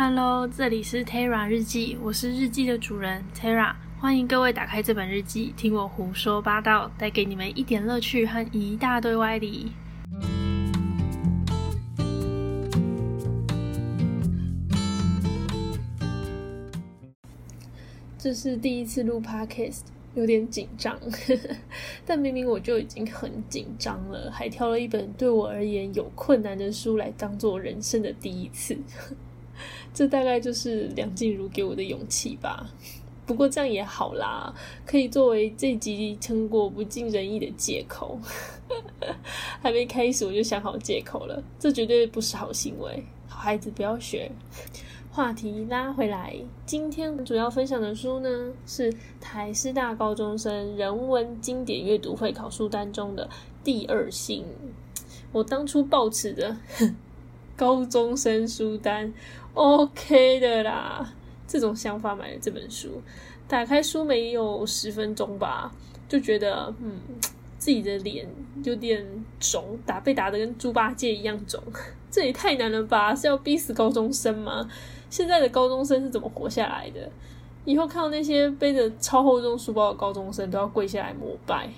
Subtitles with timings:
[0.00, 9.72] Hello，这里是 Terra 日记，我是日记的主人 Terra，欢迎各位打开这本日记，听我胡说八道，带给你们一点乐趣和一大堆歪理。
[18.16, 19.80] 这是第一次录 Podcast，
[20.14, 20.96] 有点紧张，
[22.06, 28.78] 但明明我就已经很紧张了，还挑了一本对我而言有困难的书来当做人生的第一次。
[29.92, 32.68] 这大概就是梁静茹给我的勇气吧。
[33.26, 34.54] 不过这样也好啦，
[34.86, 38.18] 可以作为这集成果不尽人意的借口。
[39.60, 43.04] 还没开始我就想好借口了，这绝对不是好行为。
[43.26, 44.30] 好孩子不要学。
[45.10, 53.26] 话题拉回来，今天主要分享的书呢是台师大高中生人文经典阅读会考书单中的
[53.64, 54.42] 《第二性》。
[55.32, 56.56] 我当初抱持的
[57.58, 59.12] 高中生书单。
[59.54, 61.12] OK 的啦，
[61.48, 63.02] 这种想法买了这本书，
[63.48, 65.72] 打开书没有十分钟吧，
[66.08, 67.00] 就觉得嗯，
[67.58, 68.24] 自己的脸
[68.62, 69.04] 有点
[69.40, 71.60] 肿，打被打的跟猪八戒一样肿，
[72.08, 73.12] 这也太难了吧？
[73.12, 74.70] 是要逼死高中生吗？
[75.10, 77.10] 现在的高中生是怎么活下来的？
[77.64, 81.68] 以后看到那些背着超厚重书包的高中生，都要跪下来膜拜。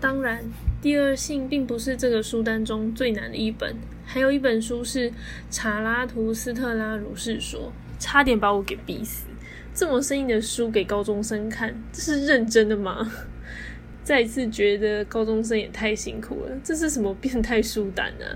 [0.00, 0.42] 当然，
[0.80, 3.76] 第二性并不是这个书单中最难的一本，
[4.12, 5.10] 还有一本书是
[5.50, 9.24] 《查拉图斯特拉如是说》，差点把我给逼死。
[9.72, 13.10] 这么生硬的书给高中生看，这是认真的吗？
[14.04, 18.26] 再次觉得高中生也太辛苦了，这是什么变态书单呢？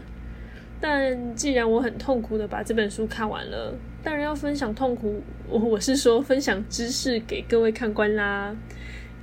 [0.81, 8.57] 但既然我很痛苦的把这本书看完了，当然要分享痛苦，我我是说分享知识给各位看官啦。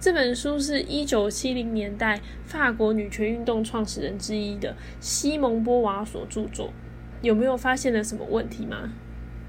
[0.03, 6.73] 这本书是一九七零年代法国女权运动创始人之一的西蒙波娃所著作。
[7.21, 8.91] 有没有发现了什么问题吗？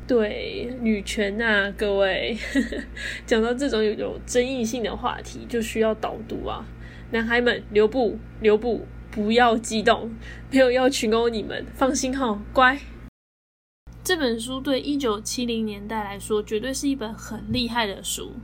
[0.06, 2.38] 对，女权啊，各位，
[3.26, 6.64] 讲到这种有有争议性的话题，就需要导读啊。
[7.10, 10.14] 男孩们，留步，留步，不要激动，
[10.52, 12.78] 没有要群殴你们，放心哈，乖。
[14.04, 18.34] 这本书对一九七零年代来说，绝对是一本很厉害的书。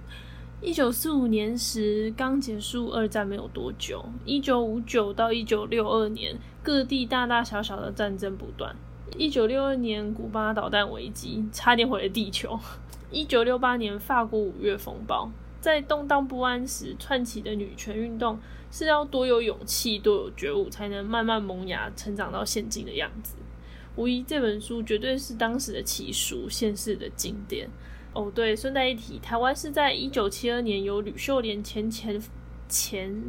[0.62, 4.04] 一九四五年时，刚结束二战没有多久。
[4.26, 8.76] 一九五九到一九六二年，各地大大小小的战争不断。
[9.16, 12.60] 一九六二年，古巴导弹危机差点毁了地球。
[13.10, 15.30] 一九六八年，法国五月风暴，
[15.62, 18.38] 在动荡不安时串起的女权运动，
[18.70, 23.36] 是要多有勇气、多有觉悟，才能慢慢萌芽、成长到现今的样子。
[23.96, 27.70] 无疑，这本书绝对是当时的奇书，现世的经典。
[28.12, 32.20] 哦，对，顺带一提，台湾是在一九七二年由吕秀莲前前
[32.68, 33.22] 前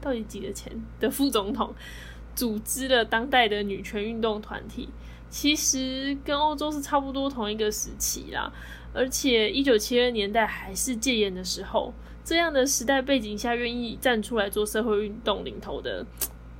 [0.00, 1.74] 到底几个前的副总统
[2.34, 4.88] 组织了当代的女权运动团体，
[5.28, 8.52] 其实跟欧洲是差不多同一个时期啦。
[8.94, 11.92] 而且一九七二年代还是戒严的时候，
[12.24, 16.06] 这样的时代背景下，愿意站出来做社会运动领头的，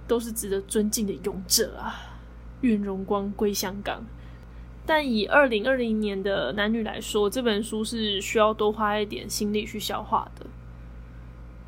[0.06, 2.18] 都是值得尊敬的勇者啊！
[2.62, 4.04] 愿荣光归香港。
[4.88, 10.46] 但以二零二零年的男女来说，这本书是需要多花一点心力去消化的。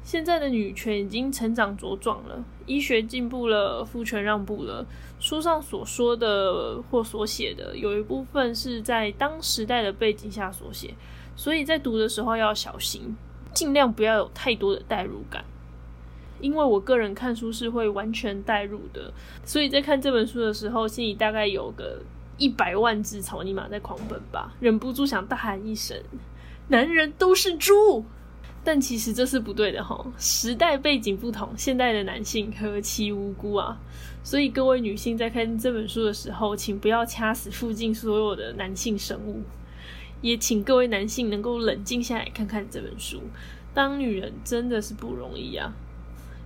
[0.03, 4.86] 现在的女权已经成长茁壮了，医学进步了，父权让步了。
[5.19, 10.94] 书上所说的或所写的，有一部分是在当时代的背景下所写，
[11.37, 13.14] 所以在读的时候要小心，
[13.52, 15.44] 尽量不要有太多的代入感。
[16.41, 19.12] 因为我个人看书是会完全代入的，
[19.44, 22.00] 所以在看这本书的时候，心里大概有个。
[22.41, 25.97] 一百万只草泥马在狂奔吧，忍不住想大喊一声
[26.67, 28.05] ：“男人都是猪！”
[28.65, 30.05] 但其实这是不对的哈。
[30.19, 33.79] 时代背景不同，现代的男性何其无辜啊！
[34.23, 39.43] 所以各位女性在看这本书的时候，请不要掐死附近所有的男性生物，
[40.21, 43.23] 也请各位男性能够冷静下来看看这本书。
[43.73, 45.73] 当女人真的是不容易啊！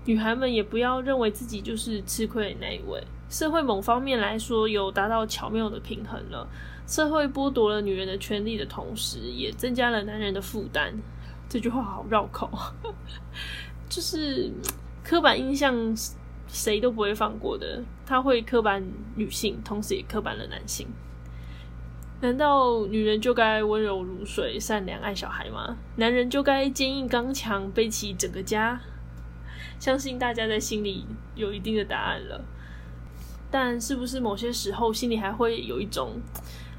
[0.05, 3.03] 女孩们也不要认为自己就是吃亏的那一位。
[3.31, 6.47] 社会某方面来说有达到巧妙的平衡了，
[6.87, 10.95] 社会剥夺了女人的权利的同时，也增加了男人的负担。
[11.49, 12.51] 这句话好绕口，
[13.89, 14.51] 就是
[15.03, 15.75] 刻板印象
[16.47, 18.85] 谁都不会放过的，他会刻板
[19.17, 20.87] 女性，同时也刻板了男性。
[22.21, 25.77] 难道女人就该温柔如水、善良爱小孩吗？
[25.97, 28.81] 男人就该坚硬刚强、背起整个家？
[29.85, 31.05] 相信大家在心里
[31.35, 32.43] 有一定的答案了。
[33.51, 36.19] 但是不是某些时候心里还会有一种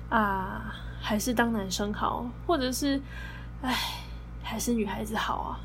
[0.10, 3.00] 啊，还是当男生好，或者是
[3.62, 3.78] 唉，
[4.42, 5.60] 还是女孩子好啊？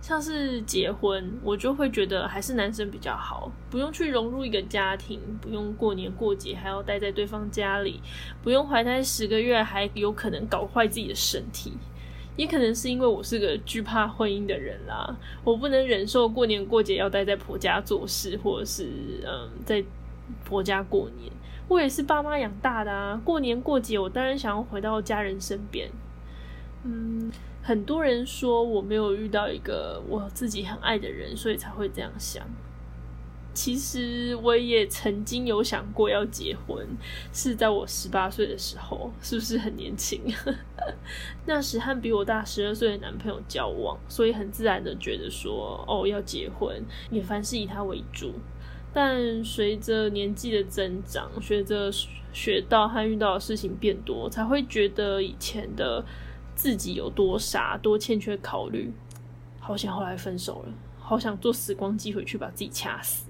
[0.00, 8.02] 像是结婚，我就会觉得还是男生比较好，不用去融入一个家庭，不用过年过节还要待在对方家里，
[8.42, 11.74] 不用怀胎十个月还有可能搞坏自己的身体。
[12.36, 18.88] 也可能是因为我是个惧怕婚姻的人啦，我不能忍受过年过节要待在婆家做事，或者是
[19.26, 19.84] 嗯在
[20.44, 21.30] 婆家过年。
[21.68, 25.90] 我也是爸妈养大的啊，过年过节我当然想要回到家人身边。
[26.84, 27.30] 嗯，
[27.62, 32.44] 很多人说我没有遇到一个我自己很爱的人，所以才会这样想。
[33.54, 36.86] 其实我也曾经有想过要结婚，
[37.32, 40.20] 是在我十八岁的时候，是不是很年轻？
[41.46, 48.32] 那时和比我大十二岁的男朋友交往，所以很自然的觉得说，哦，要结婚，也凡事以他为主。
[48.94, 51.90] 但随着年纪的增长，随着
[52.32, 56.04] 学到和遇到的事情变多，才会觉得以前的
[56.54, 58.92] 自己有多傻，多欠缺考虑。
[59.60, 60.74] 好想后来分手了。
[61.02, 63.26] 好想坐时光机回去把自己掐死，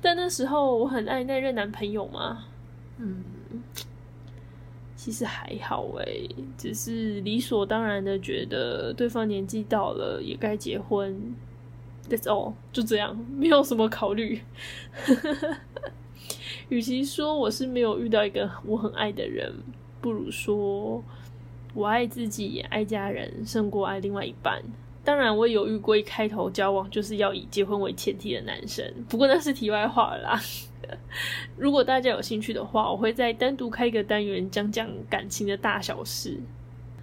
[0.00, 2.46] 但那时候我很爱那任男朋友嘛？
[2.96, 3.22] 嗯，
[4.96, 11.34] 其实还好诶，只是理所当然的觉得对方年纪到了也该结婚。
[12.08, 14.40] That's all，就这样，没有什么考虑。
[16.70, 19.52] 与其说我是没有遇到一个我很爱的人，
[20.00, 21.04] 不如说
[21.74, 24.62] 我爱自己爱家人，胜过爱另外一半。
[25.08, 30.38] 当然，我有遇过一开头交往就是要以结婚为前提的男生，不过那是题外话啦。
[31.56, 36.38] 如果大家有兴趣的话，我会再单独开一个单元讲讲感情的大小事。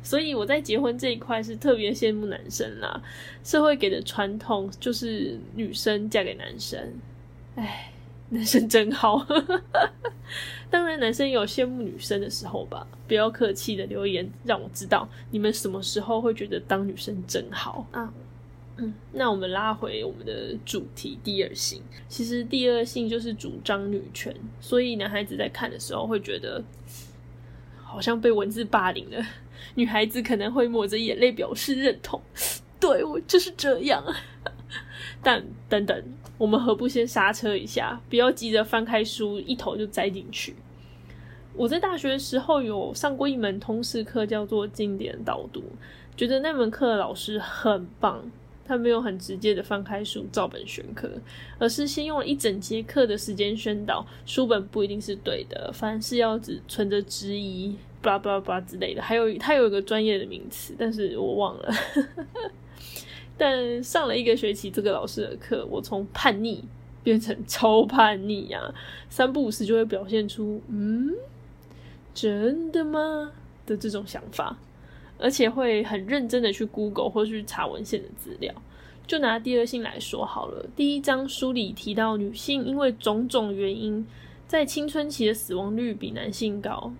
[0.04, 3.02] 所以我在结婚这一块是特别羡慕男生啦。
[3.44, 6.80] 社会给的传统就是女生嫁给男生，
[7.56, 7.92] 唉。
[8.30, 9.26] 男生真好，
[10.70, 12.86] 当然男生有羡慕女生的时候吧。
[13.08, 18.12] 不要客气的留言，让我知道你们什么时候会觉得当女生真好啊。
[18.78, 21.82] 嗯，那我们拉回我们的主题，第二性。
[22.10, 26.62] 其实第二性就是主张女权，所以男孩子在看的时候会觉得
[27.82, 29.26] 好像被文字霸凌了，
[29.76, 32.20] 女孩子可能会抹着眼泪表示认同。
[32.80, 34.04] 对我就是这样，
[35.24, 36.04] 但等等。
[36.38, 40.54] 我们何不先刹车一下，不要急着翻开书一头就栽进去。
[41.54, 45.64] 我在大学的时候有上过一门通识课，叫做经典导读，
[46.18, 48.22] 觉得那门课的老师很棒。
[48.68, 51.08] 他没有很直接的翻开书照本宣科，
[51.60, 59.02] 而是先用了一整节课的时间宣导书本不一定是对的，凡事要只存着质疑，巴拉巴拉巴拉之类的。
[59.04, 61.72] 还有他有一个专业的名词，但是我忘了。
[63.38, 66.64] 但上了一个学期这个老师的课，我从叛逆
[67.04, 68.74] 变成超叛逆呀！
[69.10, 71.14] 三不五时就会表现出“嗯，
[72.14, 73.32] 真的吗”
[73.68, 74.58] 的这种想法，
[75.18, 78.54] 而且会很认真的去 Google 或去查文献的资料。
[79.06, 84.08] 就拿第二性来说好了，第一章书里提到，女性因为种种原因，
[84.48, 86.92] 在青春期的死亡率比男性高。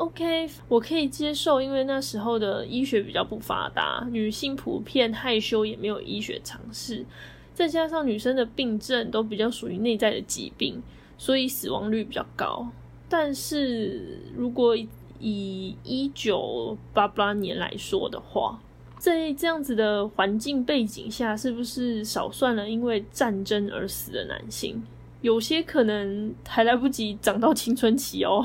[0.00, 7.04] OK，我可以接受，因为那时候的医学比较不发达，女性普遍害羞，也没有医学常识，
[7.52, 10.82] 再加上女生的病症都比较属于内在的疾病，
[11.18, 12.66] 所以死亡率比较高。
[13.10, 14.74] 但是如果
[15.18, 18.58] 以一九八八年来说的话，
[18.96, 24.82] 在这样子的环境背景下，是不是少算了因为战争而死的男性？
[25.20, 28.42] 有些可能还来不及长到青春期哦。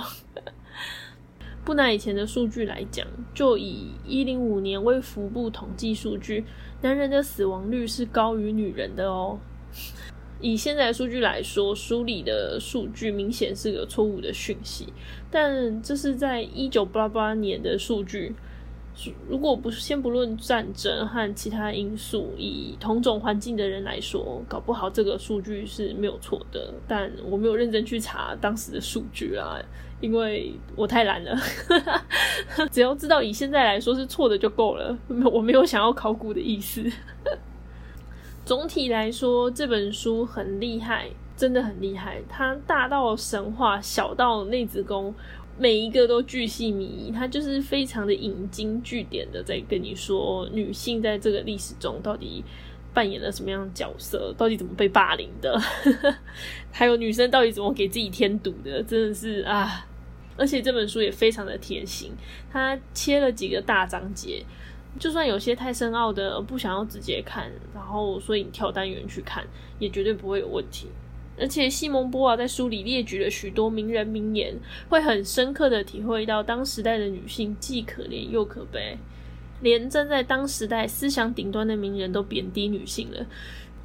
[1.66, 6.46] 不拿以前的数据来讲，就以一零五年为服部统计数据，
[6.84, 9.40] 男人的死亡率是高于女人的哦。
[10.40, 14.94] 以现在的数据来说，书里的数据明显是个错误的讯息，
[15.32, 18.36] 但这是在一九八八年的数据。
[19.28, 26.74] 如果不先不论战争和其他因素，以同种环境的人来说，搞不好这个数据是没有错的。
[26.88, 29.60] 但我没有认真去查当时的数据啊，
[30.00, 31.38] 因为我太懒了。
[32.72, 34.98] 只要知道以现在来说是错的就够了，
[35.32, 36.90] 我没有想要考古的意思。
[38.46, 42.22] 总体来说，这本书很厉害，真的很厉害。
[42.30, 45.14] 它大到神话，小到内子宫。
[45.58, 52.44] 每一个都巨细靡遗，他就是非常的引经据典的在跟你说女性在这个历史中到底
[52.94, 55.58] 扮演了什么样的角色，到底怎么被霸凌的，
[56.72, 59.86] 还有女生到底怎么给自己添堵的，真的是啊！
[60.38, 62.12] 而且这本书也非常的贴心，
[62.52, 64.46] 他切了几个大章节，
[65.00, 69.46] 就算有些太深奥的不想要直接看，然后所以你跳单元去看，
[69.80, 70.88] 也绝对不会有问题。
[71.38, 74.56] 而且西蒙波娃在书里列举了许多名人名言，
[74.90, 78.98] 会很深刻的体会到当时代的女性既可怜又可悲。
[79.62, 83.26] 连站在当时代思想顶端的名人都贬低女性了，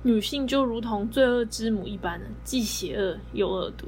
[0.02, 3.86] 女性就如同罪恶之母一般，既邪恶又恶毒。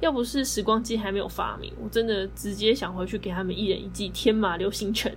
[0.00, 5.14] 要不是时光机还没有发明，我真的直接想回去给他们一人一记天马流星拳。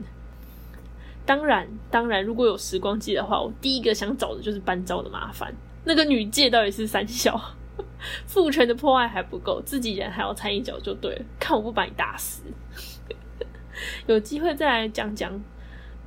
[1.25, 5.55] 当然，当然，如果有时光机的话，我第一个想找的就是班昭的麻烦。
[5.84, 7.40] 那个女界到底是三小，
[8.28, 11.26] 父权的破坏还不够，自己人还要掺一脚就对了。
[11.40, 12.44] 看我不把你打死！
[14.08, 15.42] 有机会再来讲讲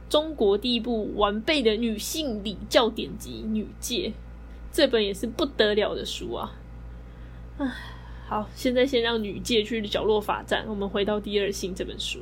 [0.08, 4.08] 中国第一部完备的女性礼教典籍《女戒》，
[4.72, 6.52] 这本也是不得了的书啊！
[7.58, 7.72] 唉。
[8.26, 10.64] 好，现在先让女界去角落罚站。
[10.66, 12.20] 我们回到《第二性》这本书。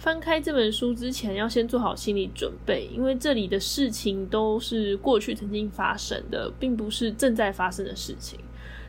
[0.00, 8.40] 翻开这本书之前，要先做好心理准备，因为这里的事情都是过去曾经发生的，并不是正在发生的事情。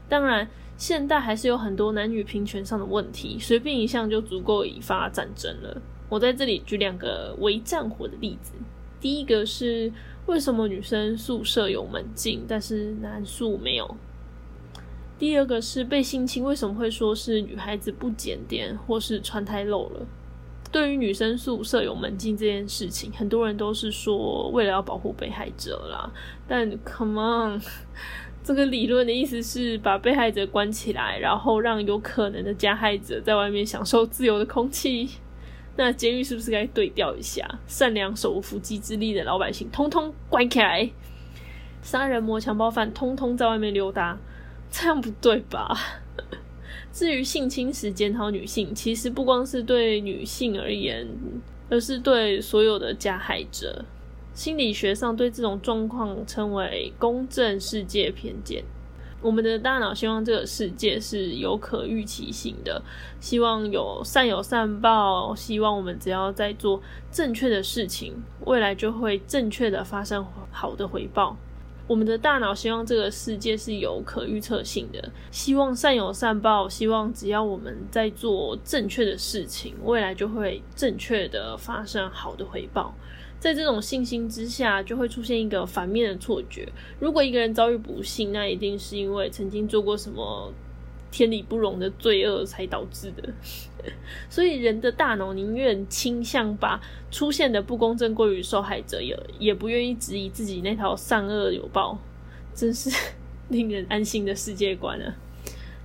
[0.08, 5.82] 当然，现代还是有很多男女平权上的问题，随便一项就足够引发战争了。
[6.08, 8.54] 我在这里举两个为战火的例子。
[9.02, 9.92] 第一个是
[10.28, 13.98] 为什么女生宿舍有门禁，但是男宿没有？
[15.20, 20.08] 第二个是被性侵，为什么会说是女孩子不检点或是穿太露了？
[20.72, 26.10] 对于女生宿舍有门禁这件事情，很多人都是说为了要保护被害者啦。
[26.48, 27.62] 但 come on，
[28.42, 35.10] 这个理论的意思是把被害者关起来，然后让有可能的加害者在外面享受自由的空气。
[35.76, 37.46] 那监狱是不是该对调一下？
[37.68, 40.90] 善良手无缚鸡之力的老百姓，通通关起来；
[41.82, 44.18] 杀人魔、强暴犯，通通在外面溜达。
[44.70, 45.78] 这样不对吧？
[46.92, 51.08] 至于性侵时检讨女性，其实不光是对女性而言，
[51.70, 53.86] 而是对所有的加害者。
[54.34, 58.64] 心理学上对这种状况称为公正世界偏见。
[59.22, 62.82] 我们的大脑希望这个世界是有可预期性的，
[63.20, 66.82] 希望有善有善报，希望我们只要在做
[67.12, 71.38] 正确的事情，未来就会正确的发生好的回报。
[71.92, 82.96] 我们的大脑希望这个世界是有可预测性的，希望善有善报，希望只要我们在做正确的事情，未来就会正确的发生好的回报。
[83.40, 86.66] 在这种信心之下，就会出现一个反面的错觉：
[86.98, 90.54] 如果一个人遭遇不幸，那一定是因为曾经做过什么。
[91.12, 93.34] 天理不容的罪恶才导致的，
[94.30, 102.00] 所以人的大脑宁愿倾向把出现的不公正归于受害者，也也不愿意质疑自己那套善恶有报，
[102.56, 102.90] 真是
[103.50, 105.14] 令人安心的世界观了。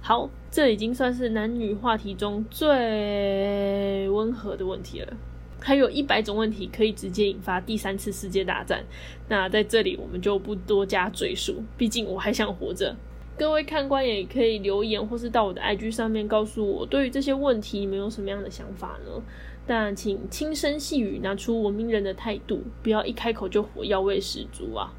[0.00, 5.12] 好，这已经算是男女话题中最温和的问题了。
[5.58, 8.84] 还有一百种问题可以直接引发第三次世界大战，
[9.28, 12.94] 那在这里我们就不多加赘述，毕竟我还想活着。
[13.38, 19.22] 各位看官也可以留言，或是到我的 IG 上面告诉我，对于这些问题你们有什么样的想法呢？
[19.66, 24.92] 但请轻声细语，拿出文明人的态度，不要一开口就火药味十足啊！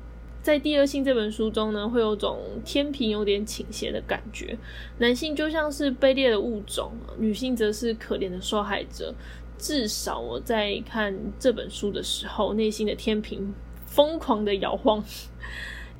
[0.44, 4.58] 在《第二性》这本书中呢，会有种天平有点倾斜的感觉，
[5.00, 9.15] 男性就像是卑劣的物种，女性则是可怜的受害者。
[9.58, 13.53] 至少我在看这本书的时候，内心的天平
[13.86, 15.03] 疯狂的摇晃。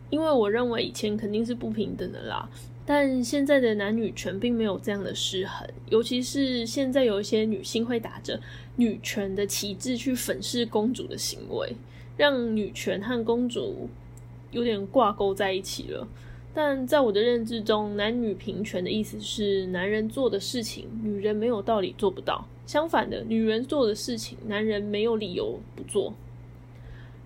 [0.10, 2.50] 因为我认为以前肯定是不平等的啦，
[2.86, 8.40] 但现在的男女权并没有这样的失衡，尤其是现在有一些女性会打着
[8.78, 11.76] 女权的旗帜去粉饰公主的行为，
[12.16, 13.90] 让女权和公主
[14.52, 16.08] 有点挂钩在一起了。
[16.54, 26.14] 但在我的认知中，男女平权的意思是男人做的事情，女人没有道理做不到；相反的，女人做的事情，男人没有理由不做。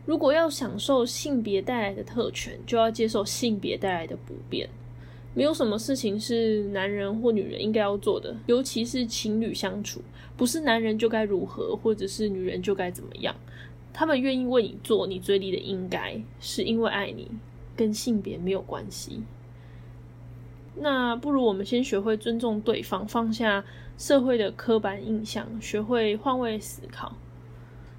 [0.05, 4.69] 如果要享受性别带来的特权，就要接受性别带来的不便。
[5.33, 10.01] 没有什么事情是男人或女人应该要做的，尤其是情侣相处，
[10.35, 13.33] 不是男人就该如何，或者是女人就该怎么样。
[13.93, 17.29] 他们愿意为你做你嘴里的应该，是因为爱你，
[17.75, 19.21] 跟性别没有关系。
[20.75, 23.63] 那不如我们先学会尊重对方，放下
[23.97, 27.15] 社会的刻板印象，学会换位思考。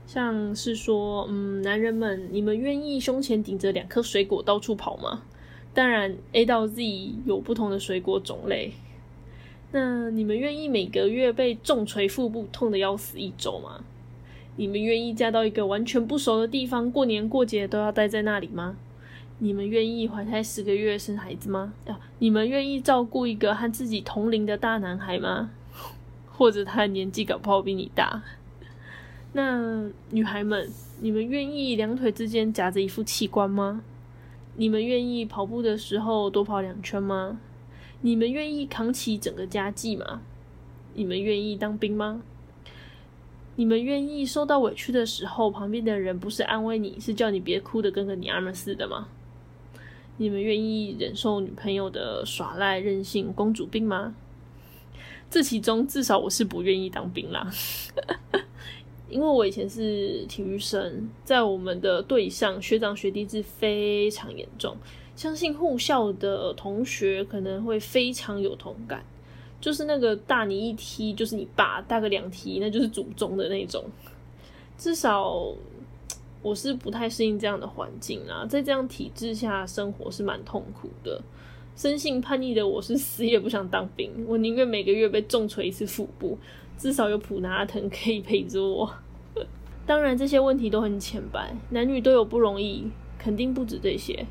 [0.06, 5.22] 像是说，嗯，男人们，你们愿意胸前顶着两颗水果到处跑吗？
[5.72, 6.82] 当然，A 到 Z
[7.24, 8.72] 有不同的水果种类。
[9.70, 13.82] 那你们愿意每个月被重锤腹部痛得要死一周吗？
[14.56, 18.76] 你们愿意嫁到一个完全不熟的地方，过年过节都要待在那里吗？
[19.38, 21.72] 你们愿意怀胎十个月生孩子吗？
[21.86, 25.50] 啊，你们愿意照顾一个和自己同龄的大男孩吗？
[26.30, 28.22] 或者他年纪搞不好比你大？
[29.32, 30.70] 那女孩们，
[31.00, 33.82] 你们愿意两腿之间夹着一副器官吗？
[34.56, 37.40] 你们愿意跑步的时候多跑两圈吗？
[38.02, 40.20] 你们愿意扛起整个家计吗？
[40.94, 42.22] 你们愿意当兵吗？
[43.56, 49.08] 你们愿意受到委屈的时候，旁边的人不是安慰你，是叫你别哭的跟个娘们似的吗？
[50.18, 54.14] 你们愿意忍受女朋友的耍赖、任性、公主病吗？
[55.30, 57.50] 这其中至少我是不愿意当兵啦，
[59.12, 64.74] 因为我以前是体育生，在我们的队上学长学弟制非常严重，
[65.14, 69.04] 相信护校的同学可能会非常有同感。
[69.60, 73.84] 就是那个大你一梯，就是你爸大个两梯，那就是祖宗的那种。
[74.76, 75.54] 至少
[76.42, 81.22] 我是不太适应这样的环境啊，在这样体制下生活是蛮痛苦的。
[81.76, 86.36] 生性叛逆的我是死也不想当兵，我宁愿每个月被重锤一次腹部，
[86.82, 88.92] 至少有普拿疼可以陪着我。
[89.86, 94.26] 当然这些问题都很浅白，男女都有不容易，肯定不止这些。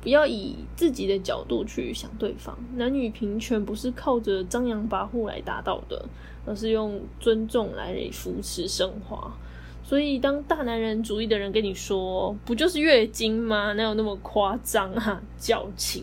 [0.00, 6.02] 不要以自己的角度去想对方，男女平权不是靠着张扬跋扈来达到的，
[6.46, 9.36] 而是用尊重来扶持升华。
[9.84, 13.74] 所以，当大男人主义的人跟你说“不就是月经吗？
[13.74, 16.02] 哪有那么夸张啊？”矫情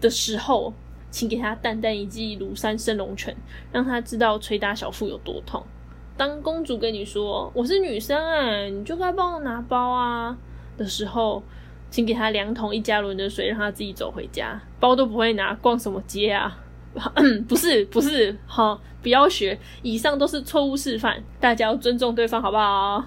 [0.00, 0.72] 的时候，
[1.10, 3.36] 请给他淡淡一记庐山升龙拳，
[3.72, 5.62] 让他知道捶打小腹有多痛。
[6.16, 10.36] 当公主跟你说“我是女生哎，你就该帮我拿包啊”
[10.76, 11.42] 的时候，
[11.90, 16.58] 请给他两桶一加仑的水，让他自己走回家，包都不会拿，逛什么街啊？
[17.48, 23.04] 不 是不是，好，不要学，以上都是错误示范，大家要尊重对方，好不好？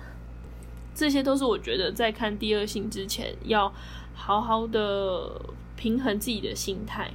[0.95, 3.71] 这些都是我觉得在看第二性之前，要
[4.13, 5.29] 好好的
[5.75, 7.11] 平衡自己的心态，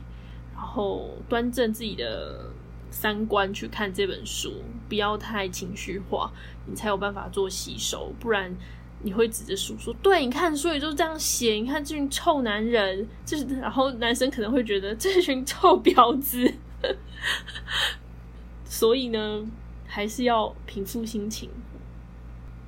[0.59, 2.51] 然后端正自己的
[2.91, 4.53] 三观去看这本书，
[4.89, 6.33] 不要太情绪化，
[6.67, 8.53] 你才有办法做吸收，不然。
[9.01, 11.53] 你会指着书说：“对，你看书里就是这样写。
[11.53, 16.53] 你看这群臭男人，就是，然后男生可能会觉得这群臭婊子。
[18.67, 19.47] 所以呢，
[19.87, 21.49] 还是要平复心情。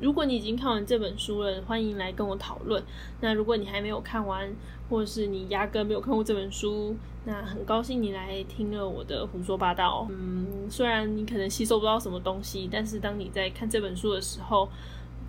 [0.01, 2.83] 如果你已经看完这本书了，欢迎来跟我讨论。
[3.21, 4.51] 那如果你还没有看完，
[4.89, 10.07] 或者是你压根没有看过这本书，那很高兴你来听了我的胡说八道。
[10.11, 14.69] 嗯，虽然你可能吸收不到什么东西，但是当你在看这本书的时候。”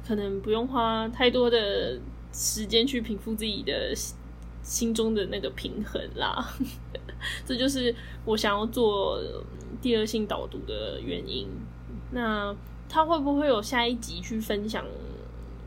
[0.04, 1.98] 可能不用花太多的
[2.34, 3.94] 时间去平复自己的
[4.64, 6.44] 心中的那个平衡啦，
[7.46, 7.96] 这就是
[8.26, 9.22] 我想要做
[9.80, 11.48] 第二性导读的原因。
[12.10, 12.54] 那
[12.94, 14.84] 他会不会有下一集去分享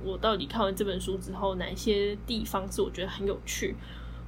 [0.04, 3.74] 我到底看完这本书之后哪些地方是我觉得很有趣，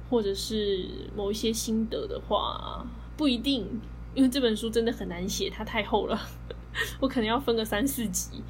[0.09, 2.83] 或者是某一些心得的话，
[3.15, 3.79] 不一定，
[4.15, 6.19] 因为这本书真的很难写，它太厚了，
[6.99, 8.41] 我可能要分个三四集。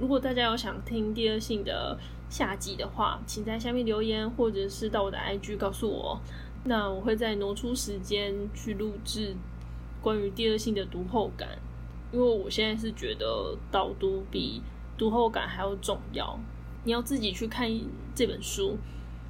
[0.00, 1.98] 如果大家有想听第二性的
[2.30, 6.18] 下集的话，请在下面留言，或者是到我的 IG 告诉我。
[6.64, 9.36] 那我会再挪出时间去录制
[10.00, 11.58] 关于第二性的读后感，
[12.14, 14.62] 因为我现在是觉得导读比
[14.96, 16.38] 读后感还要重要。
[16.84, 17.68] 你要自己去看
[18.14, 18.78] 这本书，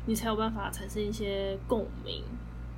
[0.04, 2.22] 你才有办法产生一些共鸣。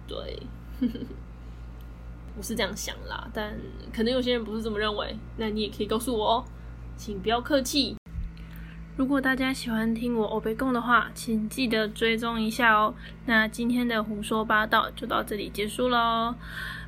[0.06, 0.40] 对，
[2.38, 3.58] 我是这样想啦，但
[3.92, 5.16] 可能有些人不是这么认为。
[5.38, 6.44] 那你也可以告诉我哦。
[6.96, 7.96] 请不要客气。
[8.96, 12.94] 如果大家喜欢听我欧贝贡的话，请记得追踪一下哦。
[13.26, 16.34] 那今天的胡说八道就到这里结束喽。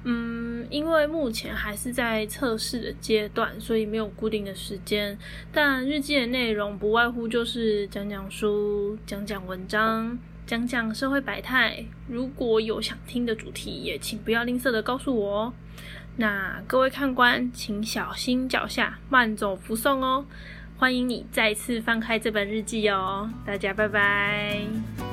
[0.05, 5.19] 嗯，因为目前还是在测试的阶段，所以没有固定的时间。
[5.53, 11.85] 但日记的内容不外乎就是讲讲书、讲讲文章、讲讲社会百态。
[12.09, 15.53] 如果有想听的主题，也请不要吝啬的告诉我哦。
[16.17, 20.25] 那各位看官，请小心脚下，慢走不送哦。
[20.79, 25.08] 欢迎你再次翻开这本日记哦，大家拜拜。